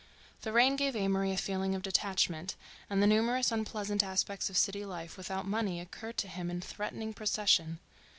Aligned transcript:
The 0.41 0.51
rain 0.51 0.77
gave 0.77 0.95
Amory 0.95 1.31
a 1.31 1.37
feeling 1.37 1.75
of 1.75 1.83
detachment, 1.83 2.55
and 2.89 3.03
the 3.03 3.05
numerous 3.05 3.51
unpleasant 3.51 4.01
aspects 4.01 4.49
of 4.49 4.57
city 4.57 4.83
life 4.83 5.15
without 5.15 5.47
money 5.47 5.79
occurred 5.79 6.17
to 6.17 6.27
him 6.27 6.49
in 6.49 6.59
threatening 6.59 7.13
procession. 7.13 7.77